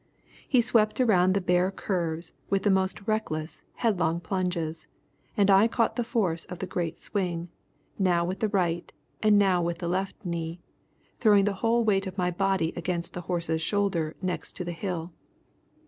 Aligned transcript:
He 0.49 0.61
swept 0.61 0.99
around 0.99 1.35
the 1.35 1.39
bare 1.41 1.69
curves 1.69 2.33
with 2.49 2.63
the 2.63 2.71
most 2.71 3.07
reckless, 3.07 3.61
headlong 3.75 4.19
plunges, 4.19 4.87
and 5.37 5.47
I 5.51 5.67
caught 5.67 5.95
the 5.95 6.03
force 6.03 6.43
of 6.45 6.57
the 6.57 6.65
great 6.65 6.97
swing, 6.97 7.49
now 7.99 8.25
with 8.25 8.39
the 8.39 8.49
right, 8.49 8.91
and 9.21 9.37
now 9.37 9.61
with 9.61 9.77
the 9.77 9.87
left 9.87 10.15
knee, 10.25 10.59
throwing 11.19 11.45
the 11.45 11.53
whole 11.61 11.83
weight 11.83 12.07
of 12.07 12.17
my 12.17 12.31
body 12.31 12.73
against 12.75 13.13
the 13.13 13.21
horse's 13.21 13.61
shoulder 13.61 14.15
next 14.23 14.53
to 14.53 14.63
the 14.65 14.71
hill. 14.71 15.13